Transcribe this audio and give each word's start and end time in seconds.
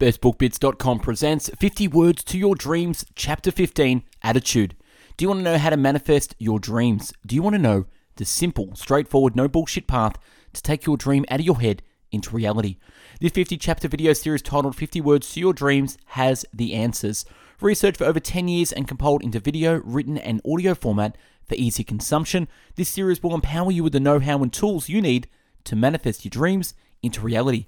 BestBookBits.com 0.00 1.00
presents 1.00 1.50
50 1.58 1.88
Words 1.88 2.24
to 2.24 2.38
Your 2.38 2.54
Dreams, 2.54 3.04
Chapter 3.14 3.50
15 3.50 4.02
Attitude. 4.22 4.74
Do 5.18 5.22
you 5.22 5.28
want 5.28 5.40
to 5.40 5.44
know 5.44 5.58
how 5.58 5.68
to 5.68 5.76
manifest 5.76 6.34
your 6.38 6.58
dreams? 6.58 7.12
Do 7.26 7.34
you 7.34 7.42
want 7.42 7.52
to 7.52 7.60
know 7.60 7.84
the 8.16 8.24
simple, 8.24 8.74
straightforward, 8.74 9.36
no 9.36 9.46
bullshit 9.46 9.86
path 9.86 10.16
to 10.54 10.62
take 10.62 10.86
your 10.86 10.96
dream 10.96 11.26
out 11.28 11.40
of 11.40 11.44
your 11.44 11.60
head 11.60 11.82
into 12.10 12.34
reality? 12.34 12.78
This 13.20 13.32
50 13.32 13.58
chapter 13.58 13.88
video 13.88 14.14
series 14.14 14.40
titled 14.40 14.74
50 14.74 15.02
Words 15.02 15.30
to 15.34 15.40
Your 15.40 15.52
Dreams 15.52 15.98
has 16.06 16.46
the 16.50 16.72
answers. 16.72 17.26
Researched 17.60 17.98
for 17.98 18.06
over 18.06 18.20
10 18.20 18.48
years 18.48 18.72
and 18.72 18.88
compiled 18.88 19.22
into 19.22 19.38
video, 19.38 19.82
written, 19.84 20.16
and 20.16 20.40
audio 20.50 20.74
format 20.74 21.14
for 21.44 21.56
easy 21.56 21.84
consumption, 21.84 22.48
this 22.76 22.88
series 22.88 23.22
will 23.22 23.34
empower 23.34 23.70
you 23.70 23.84
with 23.84 23.92
the 23.92 24.00
know 24.00 24.18
how 24.18 24.42
and 24.42 24.50
tools 24.50 24.88
you 24.88 25.02
need 25.02 25.28
to 25.64 25.76
manifest 25.76 26.24
your 26.24 26.30
dreams 26.30 26.72
into 27.02 27.20
reality. 27.20 27.66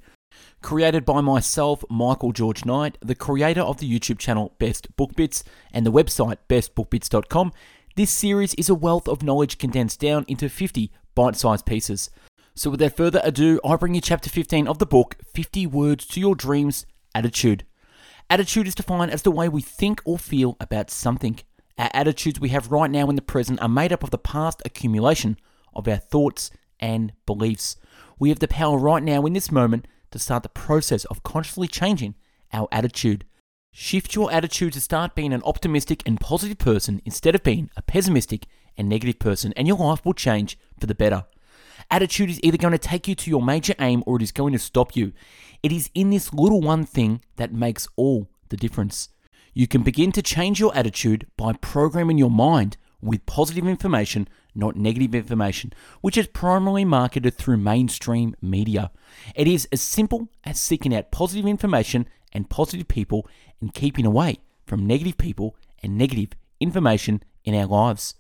Created 0.63 1.05
by 1.05 1.21
myself, 1.21 1.85
Michael 1.91 2.33
George 2.33 2.65
Knight, 2.65 2.99
the 3.01 3.15
creator 3.15 3.63
of 3.63 3.79
the 3.79 3.91
YouTube 3.91 4.19
channel 4.19 4.55
Best 4.59 4.95
Book 4.97 5.15
Bits 5.17 5.43
and 5.73 5.85
the 5.85 5.93
website 5.93 6.39
bestbookbits.com, 6.49 7.53
this 7.97 8.11
series 8.11 8.55
is 8.55 8.69
a 8.69 8.75
wealth 8.75 9.09
of 9.09 9.23
knowledge 9.23 9.59
condensed 9.59 10.01
down 10.01 10.25
into 10.29 10.49
50 10.49 10.91
bite 11.15 11.37
sized 11.37 11.67
pieces. 11.67 12.11
So, 12.55 12.71
without 12.71 12.97
further 12.97 13.21
ado, 13.25 13.61
I 13.65 13.77
bring 13.77 13.95
you 13.95 14.01
chapter 14.01 14.31
15 14.31 14.69
of 14.69 14.79
the 14.79 14.87
book 14.87 15.17
50 15.35 15.67
Words 15.67 16.07
to 16.09 16.21
Your 16.21 16.35
Dreams 16.35 16.87
Attitude. 17.15 17.65
Attitude 18.31 18.67
is 18.67 18.75
defined 18.75 19.11
as 19.11 19.23
the 19.23 19.31
way 19.31 19.49
we 19.49 19.61
think 19.61 20.01
or 20.05 20.19
feel 20.19 20.57
about 20.61 20.91
something. 20.91 21.41
Our 21.79 21.91
attitudes 21.93 22.41
we 22.41 22.51
have 22.51 22.71
right 22.71 22.91
now 22.91 23.09
in 23.09 23.17
the 23.17 23.23
present 23.23 23.61
are 23.61 23.69
made 23.69 23.93
up 23.93 24.05
of 24.05 24.11
the 24.11 24.19
past 24.19 24.63
accumulation 24.65 25.39
of 25.75 25.89
our 25.89 25.97
thoughts 25.97 26.51
and 26.79 27.13
beliefs. 27.27 27.77
We 28.19 28.29
have 28.29 28.39
the 28.39 28.49
power 28.49 28.79
right 28.79 29.03
now 29.03 29.27
in 29.27 29.33
this 29.33 29.51
moment 29.51 29.87
to 30.13 30.19
start 30.19 30.43
the 30.43 30.49
process 30.49 31.05
of 31.07 31.23
consciously 31.23 31.69
changing 31.69 32.15
our 32.53 32.69
attitude. 32.71 33.25
Shift 33.73 34.15
your 34.15 34.31
attitude 34.31 34.75
to 34.75 34.81
start 34.81 35.15
being 35.15 35.33
an 35.33 35.43
optimistic 35.45 36.03
and 36.07 36.21
positive 36.21 36.59
person 36.59 37.01
instead 37.05 37.35
of 37.35 37.43
being 37.43 37.71
a 37.77 37.83
pessimistic 37.83 38.47
and 38.77 38.89
negative 38.89 39.19
person, 39.19 39.53
and 39.57 39.67
your 39.67 39.79
life 39.79 40.05
will 40.05 40.15
change 40.15 40.59
for 40.79 40.87
the 40.87 40.95
better. 40.95 41.25
Attitude 41.91 42.31
is 42.31 42.41
either 42.43 42.59
going 42.59 42.73
to 42.73 42.79
take 42.79 43.09
you 43.09 43.15
to 43.15 43.31
your 43.31 43.43
major 43.43 43.75
aim 43.79 44.03
or 44.07 44.17
it 44.17 44.23
is 44.23 44.33
going 44.33 44.53
to 44.53 44.59
stop 44.59 44.95
you. 44.95 45.13
It 45.63 45.73
is 45.73 45.91
in 45.95 46.11
this 46.11 46.33
little 46.33 46.61
one 46.61 46.85
thing 46.85 47.23
that 47.37 47.53
makes 47.53 47.89
all 47.97 48.29
the 48.51 48.57
difference. 48.57 49.09
You 49.55 49.67
can 49.67 49.83
begin 49.83 50.13
to 50.13 50.23
change 50.23 50.61
your 50.61 50.75
attitude 50.75 51.27
by 51.37 51.53
programming 51.55 52.19
your 52.19 52.31
mind 52.31 52.77
with 53.01 53.27
positive 53.27 53.67
information, 53.67 54.29
not 54.55 54.77
negative 54.77 55.15
information, 55.15 55.73
which 56.01 56.17
is 56.17 56.27
primarily 56.27 56.85
marketed 56.85 57.35
through 57.35 57.57
mainstream 57.57 58.35
media. 58.41 58.91
It 59.35 59.49
is 59.49 59.69
as 59.73 59.81
simple 59.81 60.29
as 60.45 60.61
seeking 60.61 60.95
out 60.95 61.11
positive 61.11 61.47
information 61.47 62.07
and 62.33 62.51
positive 62.51 62.89
people 62.89 63.27
and 63.61 63.75
keeping 63.75 64.07
away 64.07 64.39
from 64.67 64.87
negative 64.87 65.19
people 65.19 65.57
and 65.83 65.97
negative 65.97 66.31
information 66.61 67.23
in 67.45 67.55
our 67.55 67.67
lives. 67.67 68.15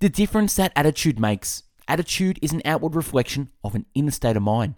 The 0.00 0.08
difference 0.08 0.54
that 0.56 0.72
attitude 0.74 1.18
makes 1.18 1.62
attitude 1.86 2.38
is 2.40 2.52
an 2.52 2.62
outward 2.64 2.94
reflection 2.94 3.50
of 3.64 3.74
an 3.74 3.86
inner 3.94 4.10
state 4.10 4.36
of 4.36 4.42
mind. 4.42 4.74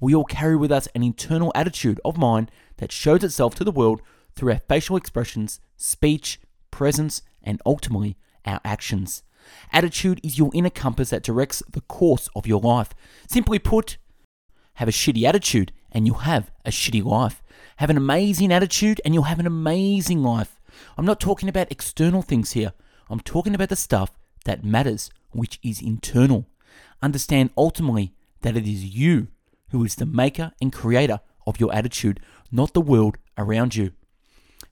We 0.00 0.14
all 0.14 0.24
carry 0.24 0.56
with 0.56 0.70
us 0.70 0.88
an 0.94 1.02
internal 1.02 1.52
attitude 1.54 2.00
of 2.04 2.18
mind 2.18 2.50
that 2.76 2.92
shows 2.92 3.24
itself 3.24 3.54
to 3.54 3.64
the 3.64 3.70
world 3.70 4.02
through 4.34 4.52
our 4.52 4.60
facial 4.68 4.96
expressions, 4.96 5.60
speech, 5.76 6.38
presence, 6.70 7.22
and 7.42 7.62
ultimately 7.64 8.16
our 8.44 8.60
actions. 8.64 9.22
Attitude 9.72 10.20
is 10.22 10.38
your 10.38 10.50
inner 10.54 10.70
compass 10.70 11.10
that 11.10 11.22
directs 11.22 11.62
the 11.70 11.80
course 11.82 12.28
of 12.34 12.46
your 12.46 12.60
life. 12.60 12.90
Simply 13.28 13.58
put, 13.58 13.98
have 14.74 14.88
a 14.88 14.92
shitty 14.92 15.24
attitude 15.24 15.72
and 15.92 16.06
you'll 16.06 16.16
have 16.16 16.50
a 16.64 16.70
shitty 16.70 17.04
life. 17.04 17.42
Have 17.76 17.90
an 17.90 17.96
amazing 17.96 18.52
attitude 18.52 19.00
and 19.04 19.14
you'll 19.14 19.24
have 19.24 19.40
an 19.40 19.46
amazing 19.46 20.22
life. 20.22 20.60
I'm 20.96 21.06
not 21.06 21.20
talking 21.20 21.48
about 21.48 21.70
external 21.70 22.22
things 22.22 22.52
here. 22.52 22.72
I'm 23.08 23.20
talking 23.20 23.54
about 23.54 23.68
the 23.68 23.76
stuff 23.76 24.12
that 24.44 24.64
matters, 24.64 25.10
which 25.32 25.58
is 25.62 25.80
internal. 25.80 26.46
Understand 27.02 27.50
ultimately 27.56 28.14
that 28.42 28.56
it 28.56 28.66
is 28.66 28.84
you 28.84 29.28
who 29.70 29.84
is 29.84 29.96
the 29.96 30.06
maker 30.06 30.52
and 30.60 30.72
creator 30.72 31.20
of 31.46 31.60
your 31.60 31.74
attitude, 31.74 32.20
not 32.50 32.74
the 32.74 32.80
world 32.80 33.18
around 33.38 33.74
you. 33.74 33.92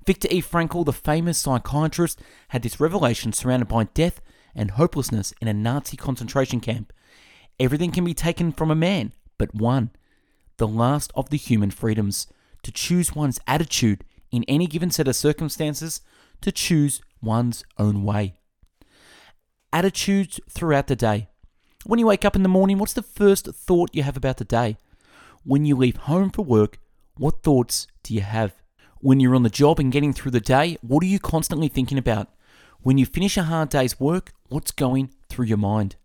Viktor 0.07 0.29
E. 0.31 0.43
Frankl, 0.43 0.85
the 0.85 0.93
famous 0.93 1.39
psychiatrist, 1.39 2.21
had 2.49 2.63
this 2.63 2.81
revelation 2.81 3.33
surrounded 3.33 3.69
by 3.69 3.85
death 3.85 4.21
and 4.55 4.73
hopelessness 4.73 5.33
in 5.41 5.49
a 5.49 5.55
Nazi 5.55 5.97
concentration 5.97 6.61
camp. 6.61 6.93
Everything 7.59 7.93
can 7.93 8.05
be 8.05 8.15
taken 8.15 8.53
from 8.53 8.71
a 8.71 8.77
man, 8.77 9.13
but 9.39 9.55
one, 9.55 9.91
the 10.57 10.69
last 10.69 11.13
of 11.15 11.31
the 11.31 11.37
human 11.37 11.71
freedoms, 11.71 12.27
to 12.63 12.73
choose 12.73 13.15
one's 13.15 13.41
attitude 13.47 14.05
in 14.31 14.45
any 14.45 14.67
given 14.67 14.91
set 14.91 15.09
of 15.09 15.17
circumstances, 15.17 16.01
to 16.41 16.51
choose 16.51 17.01
one's 17.23 17.65
own 17.79 18.05
way. 18.05 18.35
Attitudes 19.73 20.41
throughout 20.51 20.87
the 20.87 20.97
day. 20.97 21.29
When 21.85 21.99
you 21.99 22.07
wake 22.07 22.25
up 22.25 22.37
in 22.37 22.43
the 22.43 22.49
morning, 22.49 22.79
what's 22.79 22.93
the 22.93 23.03
first 23.03 23.47
thought 23.47 23.95
you 23.95 24.03
have 24.03 24.17
about 24.17 24.39
the 24.39 24.45
day? 24.45 24.79
When 25.45 25.65
you 25.65 25.77
leave 25.77 25.97
home 25.97 26.31
for 26.31 26.43
work, 26.43 26.79
what 27.17 27.43
thoughts 27.43 27.87
do 28.03 28.15
you 28.15 28.23
have? 28.23 28.55
When 29.01 29.21
you're 29.21 29.35
on 29.35 29.43
the 29.43 29.51
job 29.51 29.79
and 29.79 29.93
getting 29.93 30.13
through 30.13 30.31
the 30.31 30.41
day, 30.41 30.79
what 30.81 31.03
are 31.03 31.07
you 31.07 31.19
constantly 31.19 31.69
thinking 31.69 31.99
about? 31.99 32.29
When 32.85 32.99
you 32.99 33.07
finish 33.07 33.39
a 33.39 33.45
hard 33.45 33.71
day's 33.71 33.99
work, 33.99 34.35
what's 34.51 34.71
going 34.71 35.09
through 35.31 35.47
your 35.47 35.57
mind? 35.57 35.97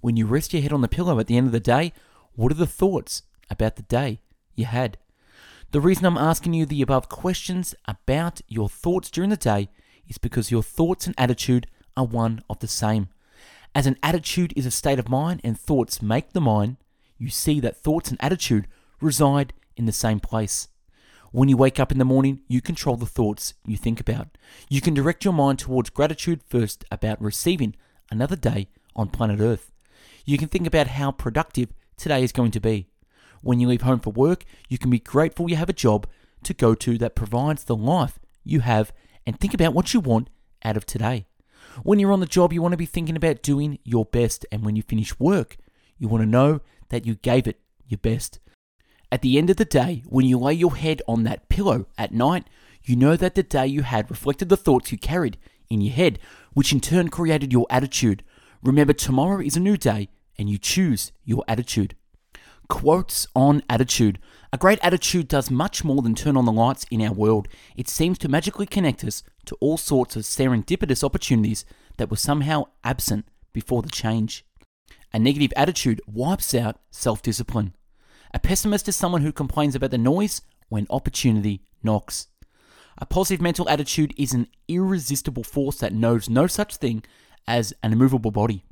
When 0.00 0.16
you 0.16 0.26
rest 0.26 0.52
your 0.52 0.62
head 0.62 0.72
on 0.72 0.80
the 0.80 0.86
pillow 0.86 1.18
at 1.18 1.26
the 1.26 1.36
end 1.36 1.48
of 1.48 1.52
the 1.52 1.58
day, 1.58 1.92
what 2.36 2.52
are 2.52 2.54
the 2.54 2.68
thoughts 2.68 3.24
about 3.50 3.74
the 3.74 3.82
day 3.82 4.20
you 4.54 4.64
had? 4.66 4.96
The 5.72 5.80
reason 5.80 6.06
I'm 6.06 6.16
asking 6.16 6.54
you 6.54 6.66
the 6.66 6.82
above 6.82 7.08
questions 7.08 7.74
about 7.88 8.42
your 8.46 8.68
thoughts 8.68 9.10
during 9.10 9.30
the 9.30 9.36
day 9.36 9.70
is 10.06 10.18
because 10.18 10.52
your 10.52 10.62
thoughts 10.62 11.04
and 11.04 11.16
attitude 11.18 11.66
are 11.96 12.06
one 12.06 12.44
of 12.48 12.60
the 12.60 12.68
same. 12.68 13.08
As 13.74 13.88
an 13.88 13.96
attitude 14.00 14.52
is 14.54 14.66
a 14.66 14.70
state 14.70 15.00
of 15.00 15.08
mind 15.08 15.40
and 15.42 15.58
thoughts 15.58 16.00
make 16.00 16.32
the 16.32 16.40
mind, 16.40 16.76
you 17.18 17.28
see 17.28 17.58
that 17.58 17.76
thoughts 17.76 18.08
and 18.08 18.22
attitude 18.22 18.68
reside 19.00 19.52
in 19.76 19.86
the 19.86 19.92
same 19.92 20.20
place. 20.20 20.68
When 21.32 21.48
you 21.48 21.56
wake 21.56 21.78
up 21.78 21.92
in 21.92 21.98
the 21.98 22.04
morning, 22.04 22.40
you 22.48 22.60
control 22.60 22.96
the 22.96 23.06
thoughts 23.06 23.54
you 23.64 23.76
think 23.76 24.00
about. 24.00 24.36
You 24.68 24.80
can 24.80 24.94
direct 24.94 25.24
your 25.24 25.32
mind 25.32 25.60
towards 25.60 25.88
gratitude 25.88 26.42
first 26.42 26.84
about 26.90 27.22
receiving 27.22 27.76
another 28.10 28.34
day 28.34 28.66
on 28.96 29.10
planet 29.10 29.38
Earth. 29.38 29.70
You 30.24 30.38
can 30.38 30.48
think 30.48 30.66
about 30.66 30.88
how 30.88 31.12
productive 31.12 31.72
today 31.96 32.24
is 32.24 32.32
going 32.32 32.50
to 32.50 32.60
be. 32.60 32.88
When 33.42 33.60
you 33.60 33.68
leave 33.68 33.82
home 33.82 34.00
for 34.00 34.10
work, 34.10 34.44
you 34.68 34.76
can 34.76 34.90
be 34.90 34.98
grateful 34.98 35.48
you 35.48 35.54
have 35.54 35.68
a 35.68 35.72
job 35.72 36.08
to 36.42 36.52
go 36.52 36.74
to 36.74 36.98
that 36.98 37.14
provides 37.14 37.62
the 37.62 37.76
life 37.76 38.18
you 38.42 38.60
have 38.60 38.92
and 39.24 39.38
think 39.38 39.54
about 39.54 39.72
what 39.72 39.94
you 39.94 40.00
want 40.00 40.30
out 40.64 40.76
of 40.76 40.84
today. 40.84 41.26
When 41.84 42.00
you're 42.00 42.12
on 42.12 42.20
the 42.20 42.26
job, 42.26 42.52
you 42.52 42.60
want 42.60 42.72
to 42.72 42.76
be 42.76 42.86
thinking 42.86 43.16
about 43.16 43.42
doing 43.42 43.78
your 43.84 44.04
best, 44.04 44.44
and 44.50 44.64
when 44.64 44.74
you 44.74 44.82
finish 44.82 45.18
work, 45.20 45.56
you 45.96 46.08
want 46.08 46.22
to 46.22 46.28
know 46.28 46.60
that 46.88 47.06
you 47.06 47.14
gave 47.14 47.46
it 47.46 47.60
your 47.86 47.98
best. 47.98 48.40
At 49.12 49.22
the 49.22 49.38
end 49.38 49.50
of 49.50 49.56
the 49.56 49.64
day, 49.64 50.02
when 50.06 50.24
you 50.24 50.38
lay 50.38 50.54
your 50.54 50.76
head 50.76 51.02
on 51.08 51.24
that 51.24 51.48
pillow 51.48 51.86
at 51.98 52.12
night, 52.12 52.44
you 52.84 52.94
know 52.94 53.16
that 53.16 53.34
the 53.34 53.42
day 53.42 53.66
you 53.66 53.82
had 53.82 54.10
reflected 54.10 54.48
the 54.48 54.56
thoughts 54.56 54.92
you 54.92 54.98
carried 54.98 55.36
in 55.68 55.80
your 55.80 55.94
head, 55.94 56.20
which 56.52 56.72
in 56.72 56.80
turn 56.80 57.08
created 57.08 57.52
your 57.52 57.66
attitude. 57.70 58.22
Remember, 58.62 58.92
tomorrow 58.92 59.40
is 59.40 59.56
a 59.56 59.60
new 59.60 59.76
day, 59.76 60.08
and 60.38 60.48
you 60.48 60.58
choose 60.58 61.10
your 61.24 61.44
attitude. 61.48 61.96
Quotes 62.68 63.26
on 63.34 63.62
attitude. 63.68 64.20
A 64.52 64.58
great 64.58 64.78
attitude 64.80 65.26
does 65.26 65.50
much 65.50 65.82
more 65.82 66.02
than 66.02 66.14
turn 66.14 66.36
on 66.36 66.44
the 66.44 66.52
lights 66.52 66.86
in 66.88 67.02
our 67.02 67.12
world. 67.12 67.48
It 67.76 67.88
seems 67.88 68.16
to 68.18 68.28
magically 68.28 68.66
connect 68.66 69.02
us 69.02 69.24
to 69.46 69.56
all 69.60 69.76
sorts 69.76 70.14
of 70.14 70.22
serendipitous 70.22 71.02
opportunities 71.02 71.64
that 71.96 72.10
were 72.10 72.16
somehow 72.16 72.66
absent 72.84 73.26
before 73.52 73.82
the 73.82 73.88
change. 73.88 74.44
A 75.12 75.18
negative 75.18 75.52
attitude 75.56 76.00
wipes 76.06 76.54
out 76.54 76.78
self 76.92 77.22
discipline. 77.22 77.74
A 78.32 78.38
pessimist 78.38 78.88
is 78.88 78.94
someone 78.94 79.22
who 79.22 79.32
complains 79.32 79.74
about 79.74 79.90
the 79.90 79.98
noise 79.98 80.42
when 80.68 80.86
opportunity 80.88 81.62
knocks. 81.82 82.28
A 82.98 83.06
positive 83.06 83.40
mental 83.40 83.68
attitude 83.68 84.14
is 84.16 84.32
an 84.32 84.46
irresistible 84.68 85.42
force 85.42 85.78
that 85.78 85.92
knows 85.92 86.28
no 86.28 86.46
such 86.46 86.76
thing 86.76 87.02
as 87.48 87.72
an 87.82 87.92
immovable 87.92 88.30
body. 88.30 88.64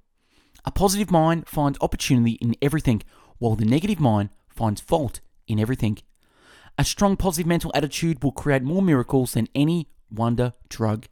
A 0.64 0.70
positive 0.70 1.10
mind 1.10 1.49
finds 1.49 1.78
opportunity 1.81 2.32
in 2.32 2.55
everything, 2.62 3.02
while 3.38 3.56
the 3.56 3.64
negative 3.64 3.99
mind 3.99 4.31
finds 4.49 4.81
fault 4.81 5.20
in 5.49 5.58
everything. 5.58 5.99
A 6.76 6.84
strong 6.84 7.16
positive 7.16 7.46
mental 7.46 7.72
attitude 7.75 8.22
will 8.22 8.32
create 8.32 8.62
more 8.62 8.82
miracles 8.82 9.32
than 9.32 9.49
any 9.54 9.88
wonder 10.11 10.52
drug. 10.69 11.06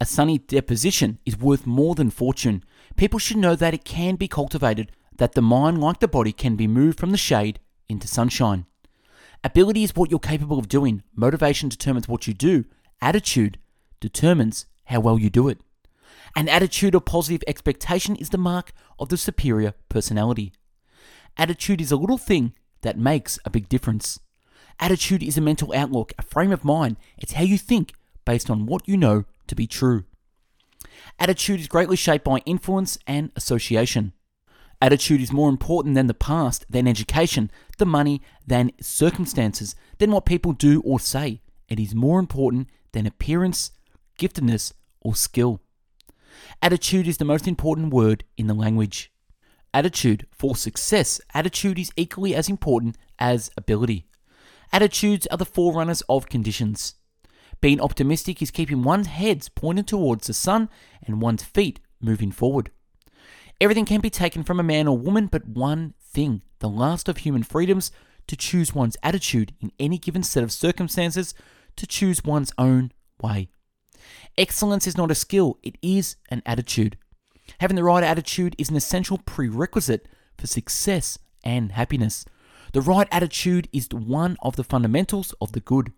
A 0.00 0.06
sunny 0.06 0.38
deposition 0.38 1.18
is 1.26 1.38
worth 1.38 1.66
more 1.66 1.94
than 1.94 2.08
fortune. 2.08 2.64
People 2.96 3.18
should 3.18 3.36
know 3.36 3.54
that 3.56 3.74
it 3.74 3.84
can 3.84 4.16
be 4.16 4.28
cultivated, 4.28 4.92
that 5.14 5.32
the 5.32 5.42
mind, 5.42 5.78
like 5.80 6.00
the 6.00 6.08
body, 6.08 6.32
can 6.32 6.56
be 6.56 6.66
moved 6.66 6.98
from 6.98 7.10
the 7.10 7.18
shade 7.18 7.60
into 7.90 8.08
sunshine. 8.08 8.66
Ability 9.42 9.82
is 9.82 9.96
what 9.96 10.10
you're 10.10 10.20
capable 10.20 10.58
of 10.58 10.68
doing. 10.68 11.02
Motivation 11.14 11.68
determines 11.68 12.08
what 12.08 12.26
you 12.26 12.34
do. 12.34 12.64
Attitude 13.00 13.58
determines 14.00 14.66
how 14.84 15.00
well 15.00 15.18
you 15.18 15.30
do 15.30 15.48
it. 15.48 15.58
An 16.36 16.48
attitude 16.48 16.94
of 16.94 17.04
positive 17.04 17.42
expectation 17.46 18.16
is 18.16 18.30
the 18.30 18.38
mark 18.38 18.72
of 18.98 19.08
the 19.08 19.16
superior 19.16 19.74
personality. 19.88 20.52
Attitude 21.36 21.80
is 21.80 21.90
a 21.90 21.96
little 21.96 22.18
thing 22.18 22.52
that 22.82 22.98
makes 22.98 23.38
a 23.44 23.50
big 23.50 23.68
difference. 23.68 24.20
Attitude 24.78 25.22
is 25.22 25.36
a 25.36 25.42
mental 25.42 25.72
outlook, 25.74 26.12
a 26.18 26.22
frame 26.22 26.52
of 26.52 26.64
mind. 26.64 26.96
It's 27.18 27.32
how 27.32 27.42
you 27.42 27.58
think 27.58 27.92
based 28.24 28.50
on 28.50 28.66
what 28.66 28.86
you 28.86 28.96
know 28.96 29.24
to 29.46 29.54
be 29.54 29.66
true. 29.66 30.04
Attitude 31.18 31.60
is 31.60 31.68
greatly 31.68 31.96
shaped 31.96 32.24
by 32.24 32.38
influence 32.46 32.98
and 33.06 33.32
association. 33.36 34.12
Attitude 34.82 35.20
is 35.20 35.32
more 35.32 35.50
important 35.50 35.94
than 35.94 36.06
the 36.06 36.14
past, 36.14 36.64
than 36.70 36.88
education, 36.88 37.50
the 37.76 37.84
money, 37.84 38.22
than 38.46 38.72
circumstances, 38.80 39.74
than 39.98 40.10
what 40.10 40.24
people 40.24 40.52
do 40.52 40.80
or 40.86 40.98
say. 40.98 41.42
It 41.68 41.78
is 41.78 41.94
more 41.94 42.18
important 42.18 42.68
than 42.92 43.06
appearance, 43.06 43.72
giftedness, 44.18 44.72
or 45.00 45.14
skill. 45.14 45.60
Attitude 46.62 47.06
is 47.06 47.18
the 47.18 47.26
most 47.26 47.46
important 47.46 47.92
word 47.92 48.24
in 48.38 48.46
the 48.46 48.54
language. 48.54 49.12
Attitude 49.74 50.26
for 50.30 50.56
success. 50.56 51.20
Attitude 51.34 51.78
is 51.78 51.92
equally 51.96 52.34
as 52.34 52.48
important 52.48 52.96
as 53.18 53.50
ability. 53.58 54.06
Attitudes 54.72 55.26
are 55.26 55.36
the 55.36 55.44
forerunners 55.44 56.02
of 56.08 56.28
conditions. 56.28 56.94
Being 57.60 57.80
optimistic 57.80 58.40
is 58.40 58.50
keeping 58.50 58.82
one's 58.82 59.08
heads 59.08 59.50
pointed 59.50 59.86
towards 59.86 60.26
the 60.26 60.32
sun 60.32 60.70
and 61.06 61.20
one's 61.20 61.44
feet 61.44 61.80
moving 62.00 62.32
forward. 62.32 62.70
Everything 63.60 63.84
can 63.84 64.00
be 64.00 64.08
taken 64.08 64.42
from 64.42 64.58
a 64.58 64.64
man 64.64 64.88
or 64.88 64.96
woman, 64.96 65.26
but 65.26 65.46
one 65.46 65.92
thing, 66.00 66.40
the 66.60 66.68
last 66.68 67.08
of 67.08 67.18
human 67.18 67.42
freedoms, 67.42 67.92
to 68.26 68.36
choose 68.36 68.74
one's 68.74 68.96
attitude 69.02 69.52
in 69.60 69.70
any 69.78 69.98
given 69.98 70.22
set 70.22 70.42
of 70.42 70.50
circumstances, 70.50 71.34
to 71.76 71.86
choose 71.86 72.24
one's 72.24 72.52
own 72.56 72.90
way. 73.22 73.50
Excellence 74.38 74.86
is 74.86 74.96
not 74.96 75.10
a 75.10 75.14
skill, 75.14 75.58
it 75.62 75.76
is 75.82 76.16
an 76.30 76.42
attitude. 76.46 76.96
Having 77.58 77.76
the 77.76 77.84
right 77.84 78.02
attitude 78.02 78.56
is 78.56 78.70
an 78.70 78.76
essential 78.76 79.18
prerequisite 79.18 80.08
for 80.38 80.46
success 80.46 81.18
and 81.44 81.72
happiness. 81.72 82.24
The 82.72 82.80
right 82.80 83.08
attitude 83.10 83.68
is 83.72 83.88
one 83.92 84.38
of 84.40 84.56
the 84.56 84.64
fundamentals 84.64 85.34
of 85.40 85.52
the 85.52 85.60
good. 85.60 85.92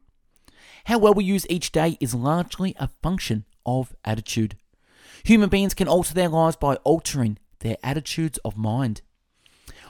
How 0.87 0.99
well 0.99 1.15
we 1.15 1.23
use 1.23 1.47
each 1.49 1.71
day 1.71 1.97
is 2.01 2.15
largely 2.15 2.75
a 2.79 2.89
function 3.03 3.45
of 3.65 3.95
attitude. 4.05 4.57
Human 5.25 5.49
beings 5.49 5.75
can 5.75 5.87
alter 5.87 6.15
their 6.15 6.29
lives 6.29 6.57
by 6.57 6.77
altering 6.77 7.39
their 7.63 7.77
attitudes 7.83 8.39
of 8.45 8.57
mind. 8.57 9.03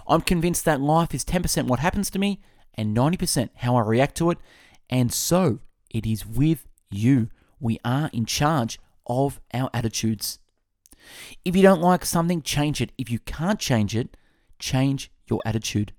I'm 0.07 0.23
convinced 0.23 0.65
that 0.65 0.81
life 0.81 1.15
is 1.15 1.25
10% 1.25 1.67
what 1.67 1.81
happens 1.81 2.11
to 2.11 2.19
me 2.19 2.41
and 2.75 2.97
90% 2.97 3.51
how 3.57 3.77
I 3.77 3.83
react 3.83 4.17
to 4.17 4.31
it, 4.31 4.39
and 4.89 5.13
so 5.13 5.61
it 5.91 6.07
is 6.07 6.27
with 6.27 6.67
you. 6.91 7.29
We 7.61 7.79
are 7.85 8.11
in 8.13 8.27
charge 8.27 8.79
of 9.07 9.41
our 9.53 9.71
attitudes. 9.75 10.39
If 11.45 11.57
you 11.57 11.63
don't 11.63 11.81
like 11.81 12.05
something, 12.05 12.43
change 12.43 12.81
it. 12.81 12.93
If 12.97 13.11
you 13.11 13.19
can't 13.21 13.59
change 13.59 13.95
it, 13.97 14.17
change 14.59 15.11
your 15.27 15.41
attitude. 15.45 15.93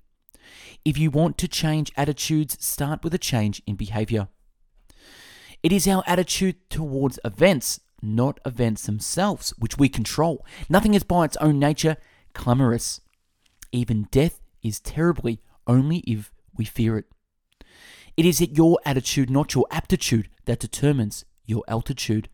If 0.86 0.98
you 0.98 1.12
want 1.12 1.38
to 1.40 1.48
change 1.48 1.92
attitudes, 1.96 2.58
start 2.66 3.04
with 3.04 3.14
a 3.14 3.18
change 3.18 3.62
in 3.66 3.76
behavior. 3.76 4.28
It 5.62 5.72
is 5.72 5.88
our 5.88 6.04
attitude 6.06 6.70
towards 6.70 7.20
events, 7.24 7.80
not 8.04 8.40
events 8.46 8.86
themselves, 8.86 9.52
which 9.58 9.78
we 9.78 9.90
control. 9.90 10.46
Nothing 10.70 10.94
is 10.94 11.04
by 11.04 11.26
its 11.26 11.38
own 11.38 11.58
nature 11.60 11.98
clamorous. 12.34 13.02
Even 13.72 14.08
death 14.12 14.42
is 14.62 14.80
terribly 14.80 15.40
only 15.66 16.00
if 16.00 16.32
we 16.56 16.66
fear 16.66 16.98
it. 16.98 17.06
It 18.16 18.26
is 18.26 18.42
your 18.42 18.80
attitude, 18.86 19.30
not 19.30 19.56
your 19.56 19.66
aptitude, 19.72 20.30
that 20.46 20.60
determines 20.60 21.26
your 21.46 21.64
altitude. 21.68 22.30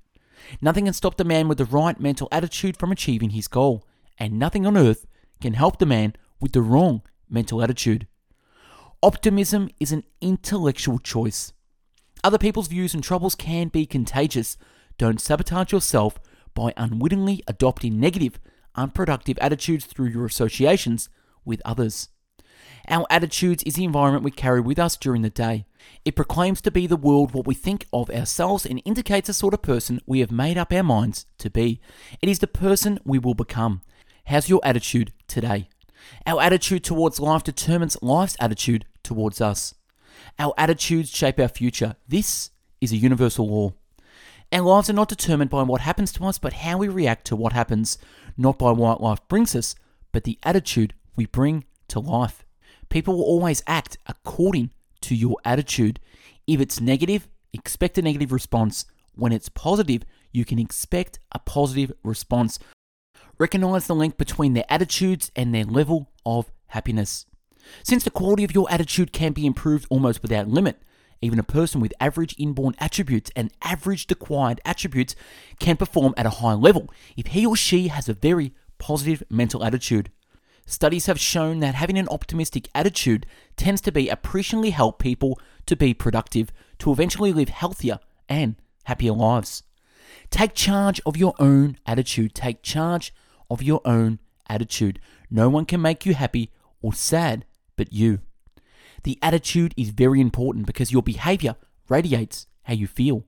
Nothing 0.61 0.85
can 0.85 0.93
stop 0.93 1.17
the 1.17 1.23
man 1.23 1.47
with 1.47 1.57
the 1.57 1.65
right 1.65 1.99
mental 1.99 2.27
attitude 2.31 2.77
from 2.77 2.91
achieving 2.91 3.31
his 3.31 3.47
goal, 3.47 3.85
and 4.17 4.37
nothing 4.37 4.65
on 4.65 4.77
earth 4.77 5.05
can 5.41 5.53
help 5.53 5.79
the 5.79 5.85
man 5.85 6.15
with 6.41 6.51
the 6.51 6.61
wrong 6.61 7.01
mental 7.29 7.61
attitude. 7.61 8.07
Optimism 9.01 9.69
is 9.79 9.91
an 9.93 10.03
intellectual 10.19 10.99
choice. 10.99 11.53
Other 12.23 12.37
people's 12.37 12.67
views 12.67 12.93
and 12.93 13.01
troubles 13.01 13.35
can 13.35 13.69
be 13.69 13.85
contagious. 13.85 14.57
Don't 14.99 15.21
sabotage 15.21 15.71
yourself 15.71 16.19
by 16.53 16.73
unwittingly 16.75 17.41
adopting 17.47 18.01
negative, 18.01 18.37
unproductive 18.75 19.37
attitudes 19.39 19.85
through 19.85 20.09
your 20.09 20.25
associations 20.25 21.07
with 21.45 21.61
others. 21.63 22.09
Our 22.89 23.07
attitudes 23.09 23.63
is 23.63 23.75
the 23.75 23.85
environment 23.85 24.25
we 24.25 24.31
carry 24.31 24.59
with 24.59 24.77
us 24.77 24.97
during 24.97 25.21
the 25.21 25.29
day. 25.29 25.65
It 26.03 26.17
proclaims 26.17 26.59
to 26.61 26.71
be 26.71 26.85
the 26.85 26.97
world 26.97 27.33
what 27.33 27.47
we 27.47 27.55
think 27.55 27.85
of 27.93 28.09
ourselves 28.09 28.65
and 28.65 28.81
indicates 28.83 29.27
the 29.27 29.33
sort 29.33 29.53
of 29.53 29.61
person 29.61 30.01
we 30.05 30.19
have 30.19 30.31
made 30.31 30.57
up 30.57 30.73
our 30.73 30.83
minds 30.83 31.25
to 31.37 31.49
be. 31.49 31.79
It 32.21 32.27
is 32.27 32.39
the 32.39 32.47
person 32.47 32.99
we 33.05 33.19
will 33.19 33.35
become. 33.35 33.81
How's 34.25 34.49
your 34.49 34.59
attitude 34.65 35.13
today? 35.29 35.69
Our 36.25 36.41
attitude 36.41 36.83
towards 36.83 37.21
life 37.21 37.43
determines 37.43 37.97
life's 38.01 38.35
attitude 38.37 38.85
towards 39.03 39.39
us. 39.39 39.75
Our 40.37 40.53
attitudes 40.57 41.09
shape 41.09 41.39
our 41.39 41.47
future. 41.47 41.95
This 42.05 42.51
is 42.81 42.91
a 42.91 42.97
universal 42.97 43.47
law. 43.47 43.73
Our 44.51 44.61
lives 44.61 44.89
are 44.89 44.93
not 44.93 45.09
determined 45.09 45.51
by 45.51 45.61
what 45.61 45.81
happens 45.81 46.11
to 46.13 46.25
us, 46.25 46.39
but 46.39 46.53
how 46.53 46.77
we 46.77 46.87
react 46.87 47.25
to 47.25 47.35
what 47.35 47.53
happens, 47.53 47.99
not 48.35 48.57
by 48.57 48.71
what 48.71 49.01
life 49.01 49.19
brings 49.27 49.55
us, 49.55 49.75
but 50.11 50.23
the 50.23 50.39
attitude 50.41 50.95
we 51.15 51.27
bring 51.27 51.65
to 51.89 51.99
life. 51.99 52.45
People 52.89 53.15
will 53.17 53.25
always 53.25 53.61
act 53.67 53.97
according 54.07 54.71
to 55.01 55.13
your 55.13 55.37
attitude. 55.45 55.99
If 56.47 56.59
it's 56.59 56.81
negative, 56.81 57.27
expect 57.53 57.99
a 57.99 58.01
negative 58.01 58.31
response. 58.31 58.85
When 59.13 59.31
it's 59.31 59.49
positive, 59.49 60.03
you 60.31 60.45
can 60.45 60.57
expect 60.57 61.19
a 61.31 61.37
positive 61.39 61.91
response. 62.03 62.57
Recognize 63.37 63.85
the 63.85 63.95
link 63.95 64.17
between 64.17 64.53
their 64.53 64.65
attitudes 64.67 65.31
and 65.35 65.53
their 65.53 65.65
level 65.65 66.11
of 66.25 66.51
happiness. 66.67 67.27
Since 67.83 68.03
the 68.03 68.09
quality 68.09 68.43
of 68.43 68.55
your 68.55 68.69
attitude 68.71 69.13
can 69.13 69.33
be 69.33 69.45
improved 69.45 69.85
almost 69.91 70.23
without 70.23 70.47
limit, 70.47 70.81
even 71.21 71.39
a 71.39 71.43
person 71.43 71.81
with 71.81 71.93
average 71.99 72.35
inborn 72.37 72.75
attributes 72.79 73.31
and 73.35 73.51
average 73.61 74.05
acquired 74.09 74.61
attributes 74.65 75.15
can 75.59 75.77
perform 75.77 76.13
at 76.17 76.25
a 76.25 76.41
high 76.41 76.53
level 76.53 76.89
if 77.17 77.27
he 77.27 77.45
or 77.45 77.55
she 77.55 77.89
has 77.89 78.07
a 78.07 78.13
very 78.13 78.53
positive 78.77 79.23
mental 79.29 79.63
attitude. 79.63 80.09
Studies 80.65 81.07
have 81.07 81.19
shown 81.19 81.59
that 81.59 81.75
having 81.75 81.97
an 81.97 82.07
optimistic 82.09 82.69
attitude 82.75 83.25
tends 83.57 83.81
to 83.81 83.91
be 83.91 84.07
appreciably 84.07 84.69
help 84.69 84.99
people 84.99 85.39
to 85.65 85.75
be 85.75 85.93
productive, 85.93 86.51
to 86.77 86.91
eventually 86.91 87.33
live 87.33 87.49
healthier 87.49 87.99
and 88.29 88.55
happier 88.83 89.13
lives. 89.13 89.63
Take 90.29 90.53
charge 90.53 91.01
of 91.05 91.17
your 91.17 91.33
own 91.39 91.77
attitude. 91.85 92.35
Take 92.35 92.61
charge 92.61 93.13
of 93.49 93.63
your 93.63 93.81
own 93.83 94.19
attitude. 94.47 94.99
No 95.31 95.49
one 95.49 95.65
can 95.65 95.81
make 95.81 96.05
you 96.05 96.13
happy 96.13 96.51
or 96.81 96.93
sad 96.93 97.45
but 97.75 97.91
you. 97.91 98.19
The 99.03 99.17
attitude 99.21 99.73
is 99.77 99.89
very 99.89 100.21
important 100.21 100.65
because 100.65 100.91
your 100.91 101.03
behavior 101.03 101.55
radiates 101.87 102.47
how 102.63 102.73
you 102.73 102.87
feel. 102.87 103.25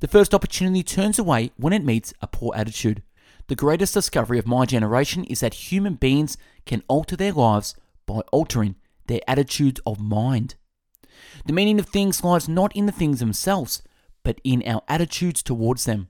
The 0.00 0.08
first 0.08 0.34
opportunity 0.34 0.82
turns 0.82 1.18
away 1.18 1.52
when 1.56 1.72
it 1.72 1.84
meets 1.84 2.12
a 2.20 2.26
poor 2.26 2.52
attitude. 2.56 3.02
The 3.48 3.56
greatest 3.56 3.94
discovery 3.94 4.38
of 4.38 4.46
my 4.46 4.66
generation 4.66 5.24
is 5.24 5.40
that 5.40 5.54
human 5.54 5.94
beings 5.94 6.36
can 6.66 6.82
alter 6.88 7.16
their 7.16 7.32
lives 7.32 7.74
by 8.06 8.20
altering 8.32 8.76
their 9.06 9.20
attitudes 9.26 9.80
of 9.86 10.00
mind. 10.00 10.54
The 11.46 11.52
meaning 11.52 11.78
of 11.78 11.86
things 11.86 12.24
lies 12.24 12.48
not 12.48 12.74
in 12.74 12.86
the 12.86 12.92
things 12.92 13.20
themselves, 13.20 13.82
but 14.22 14.40
in 14.44 14.62
our 14.66 14.82
attitudes 14.88 15.42
towards 15.42 15.84
them. 15.84 16.08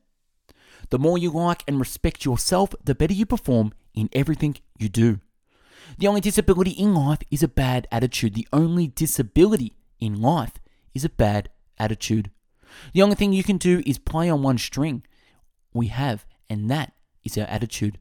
The 0.90 0.98
more 0.98 1.16
you 1.18 1.30
like 1.30 1.64
and 1.66 1.78
respect 1.78 2.24
yourself, 2.24 2.74
the 2.84 2.94
better 2.94 3.14
you 3.14 3.26
perform 3.26 3.72
in 3.94 4.08
everything 4.12 4.56
you 4.78 4.88
do. 4.88 5.20
The 5.98 6.06
only 6.06 6.20
disability 6.20 6.70
in 6.70 6.94
life 6.94 7.20
is 7.30 7.42
a 7.42 7.48
bad 7.48 7.86
attitude. 7.90 8.34
The 8.34 8.48
only 8.52 8.88
disability 8.88 9.74
in 10.00 10.20
life 10.20 10.54
is 10.94 11.04
a 11.04 11.10
bad 11.10 11.48
attitude. 11.78 12.30
The 12.94 13.02
only 13.02 13.16
thing 13.16 13.32
you 13.32 13.42
can 13.42 13.58
do 13.58 13.82
is 13.86 13.98
play 13.98 14.30
on 14.30 14.42
one 14.42 14.58
string 14.58 15.04
we 15.74 15.88
have, 15.88 16.26
and 16.48 16.70
that 16.70 16.92
is 17.24 17.36
our 17.38 17.46
attitude. 17.46 17.98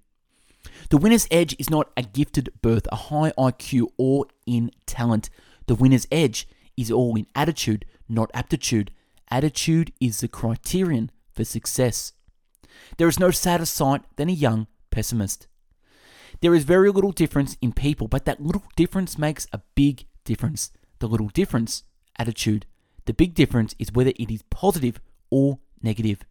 The 0.90 0.98
winner's 0.98 1.28
edge 1.32 1.56
is 1.60 1.70
not 1.70 1.92
a 1.98 2.04
gifted 2.04 2.50
birth, 2.62 2.88
a 2.92 2.96
high 2.96 3.32
IQ, 3.38 3.88
or 3.98 4.26
in 4.46 4.72
talent. 4.86 5.30
The 5.68 5.76
winner's 5.76 6.08
edge 6.12 6.48
is 6.78 6.92
all 6.92 7.16
in 7.16 7.28
attitude, 7.36 7.86
not 8.08 8.32
aptitude. 8.34 8.92
Attitude 9.30 9.94
is 10.00 10.20
the 10.20 10.28
criterion 10.28 11.12
for 11.32 11.46
success. 11.46 12.14
There 12.98 13.08
is 13.08 13.20
no 13.20 13.32
sadder 13.32 13.66
sight 13.66 14.02
than 14.18 14.30
a 14.30 14.34
young 14.34 14.68
pessimist. 14.92 15.48
There 16.42 16.56
is 16.56 16.64
very 16.64 16.90
little 16.92 17.12
difference 17.12 17.56
in 17.62 17.72
people, 17.72 18.08
but 18.08 18.26
that 18.26 18.42
little 18.42 18.64
difference 18.76 19.18
makes 19.18 19.48
a 19.54 19.62
big 19.76 20.06
difference. 20.26 20.72
The 21.00 21.08
little 21.08 21.30
difference, 21.30 21.84
attitude. 22.18 22.66
The 23.06 23.14
big 23.14 23.36
difference 23.36 23.76
is 23.78 23.92
whether 23.92 24.12
it 24.16 24.32
is 24.32 24.44
positive 24.50 25.00
or 25.30 25.60
negative. 25.84 26.24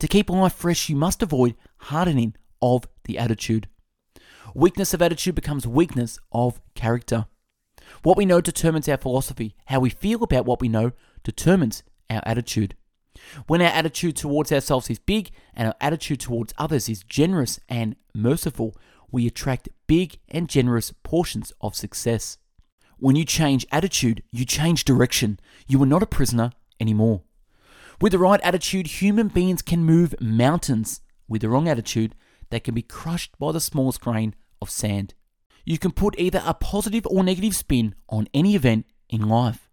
To 0.00 0.08
keep 0.08 0.28
life 0.28 0.54
fresh, 0.54 0.88
you 0.88 0.96
must 0.96 1.22
avoid 1.22 1.54
hardening 1.78 2.34
of 2.60 2.88
the 3.04 3.16
attitude. 3.18 3.68
Weakness 4.54 4.92
of 4.92 5.02
attitude 5.02 5.36
becomes 5.36 5.66
weakness 5.66 6.18
of 6.32 6.60
character. 6.74 7.26
What 8.02 8.16
we 8.16 8.26
know 8.26 8.40
determines 8.40 8.88
our 8.88 8.96
philosophy. 8.96 9.54
How 9.66 9.78
we 9.78 9.90
feel 9.90 10.24
about 10.24 10.46
what 10.46 10.60
we 10.60 10.68
know 10.68 10.92
determines 11.22 11.84
our 12.10 12.22
attitude. 12.24 12.74
When 13.46 13.62
our 13.62 13.68
attitude 13.68 14.16
towards 14.16 14.52
ourselves 14.52 14.90
is 14.90 14.98
big 14.98 15.30
and 15.54 15.68
our 15.68 15.74
attitude 15.80 16.20
towards 16.20 16.54
others 16.58 16.88
is 16.88 17.02
generous 17.02 17.60
and 17.68 17.96
merciful, 18.14 18.76
we 19.10 19.26
attract 19.26 19.68
big 19.86 20.18
and 20.28 20.48
generous 20.48 20.92
portions 21.02 21.52
of 21.60 21.74
success. 21.74 22.38
When 22.98 23.16
you 23.16 23.24
change 23.24 23.66
attitude, 23.70 24.22
you 24.30 24.44
change 24.44 24.84
direction. 24.84 25.38
You 25.66 25.82
are 25.82 25.86
not 25.86 26.02
a 26.02 26.06
prisoner 26.06 26.52
anymore. 26.80 27.22
With 28.00 28.12
the 28.12 28.18
right 28.18 28.40
attitude, 28.42 28.86
human 28.86 29.28
beings 29.28 29.62
can 29.62 29.84
move 29.84 30.14
mountains. 30.20 31.00
With 31.28 31.42
the 31.42 31.48
wrong 31.48 31.68
attitude, 31.68 32.14
they 32.50 32.60
can 32.60 32.74
be 32.74 32.82
crushed 32.82 33.38
by 33.38 33.52
the 33.52 33.60
smallest 33.60 34.00
grain 34.00 34.34
of 34.60 34.70
sand. 34.70 35.14
You 35.64 35.78
can 35.78 35.90
put 35.90 36.18
either 36.18 36.42
a 36.44 36.54
positive 36.54 37.06
or 37.06 37.24
negative 37.24 37.56
spin 37.56 37.94
on 38.08 38.28
any 38.32 38.54
event 38.54 38.86
in 39.08 39.28
life. 39.28 39.68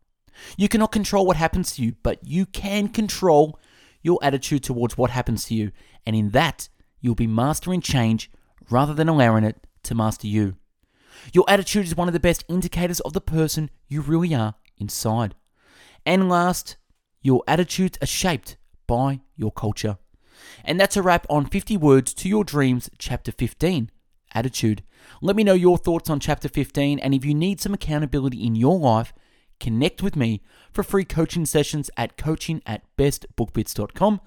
You 0.58 0.68
cannot 0.68 0.92
control 0.92 1.26
what 1.26 1.38
happens 1.38 1.76
to 1.76 1.84
you, 1.84 1.96
but 2.02 2.20
you 2.24 2.46
can 2.46 2.88
control 2.88 3.60
your 4.02 4.20
attitude 4.22 4.64
towards 4.64 4.98
what 4.98 5.12
happens 5.12 5.46
to 5.46 5.54
you, 5.54 5.72
and 6.06 6.16
in 6.16 6.30
that, 6.32 6.68
you'll 7.00 7.16
be 7.16 7.28
mastering 7.28 7.82
change 7.82 8.30
rather 8.70 8.94
than 8.94 9.10
allowing 9.10 9.44
it 9.44 9.68
to 9.84 9.96
master 9.96 10.28
you. 10.28 10.56
Your 11.32 11.46
attitude 11.48 11.86
is 11.86 11.96
one 11.96 12.08
of 12.08 12.14
the 12.14 12.20
best 12.20 12.44
indicators 12.48 13.00
of 13.02 13.14
the 13.14 13.22
person 13.22 13.70
you 13.88 14.02
really 14.02 14.34
are 14.34 14.56
inside. 14.78 15.36
And 16.06 16.30
last, 16.30 16.78
your 17.22 17.44
attitudes 17.48 17.98
are 18.02 18.08
shaped 18.08 18.58
by 18.88 19.22
your 19.36 19.52
culture. 19.52 19.98
And 20.66 20.80
that's 20.80 20.98
a 20.98 21.02
wrap 21.02 21.26
on 21.30 21.46
50 21.46 21.78
Words 21.78 22.14
to 22.16 22.30
Your 22.30 22.44
Dreams, 22.44 22.90
Chapter 22.98 23.32
15 23.32 23.90
Attitude. 24.34 24.84
Let 25.22 25.36
me 25.36 25.44
know 25.44 25.54
your 25.54 25.78
thoughts 25.78 26.10
on 26.10 26.20
Chapter 26.20 26.50
15, 26.50 27.00
and 27.00 27.14
if 27.14 27.24
you 27.24 27.34
need 27.34 27.62
some 27.62 27.74
accountability 27.74 28.44
in 28.46 28.56
your 28.56 28.78
life, 28.78 29.14
connect 29.60 30.02
with 30.02 30.16
me 30.16 30.42
for 30.72 30.84
free 30.84 31.06
coaching 31.06 31.46
sessions 31.46 31.90
at 31.96 32.18
coaching 32.18 32.62
at 32.66 32.84
bestbookbits.com. 32.98 34.20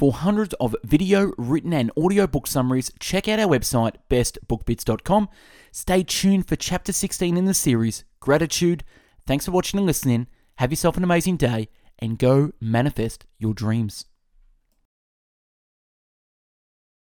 For 0.00 0.14
hundreds 0.14 0.54
of 0.54 0.74
video, 0.82 1.32
written, 1.36 1.74
and 1.74 1.92
audio 1.94 2.26
book 2.26 2.46
summaries, 2.46 2.90
check 3.00 3.28
out 3.28 3.38
our 3.38 3.46
website, 3.46 3.96
bestbookbits.com. 4.08 5.28
Stay 5.72 6.02
tuned 6.02 6.48
for 6.48 6.56
Chapter 6.56 6.90
16 6.90 7.36
in 7.36 7.44
the 7.44 7.52
series, 7.52 8.04
Gratitude. 8.18 8.82
Thanks 9.26 9.44
for 9.44 9.50
watching 9.50 9.76
and 9.76 9.86
listening. 9.86 10.26
Have 10.56 10.72
yourself 10.72 10.96
an 10.96 11.04
amazing 11.04 11.36
day 11.36 11.68
and 11.98 12.18
go 12.18 12.52
manifest 12.62 13.26
your 13.38 13.52
dreams. 13.52 14.06